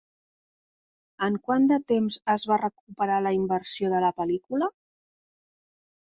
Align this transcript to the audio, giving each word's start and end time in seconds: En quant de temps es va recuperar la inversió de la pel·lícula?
En 1.25 1.35
quant 1.49 1.67
de 1.71 1.77
temps 1.91 2.17
es 2.35 2.45
va 2.51 2.57
recuperar 2.61 3.17
la 3.25 3.33
inversió 3.39 3.91
de 3.95 4.01
la 4.05 4.09
pel·lícula? 4.23 4.71